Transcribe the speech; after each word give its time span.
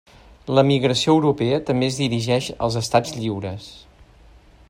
L'emigració 0.59 1.13
europea 1.17 1.59
també 1.67 1.89
es 1.93 1.99
dirigeix 2.03 2.49
als 2.69 2.79
estats 2.83 3.15
lliures. 3.19 3.69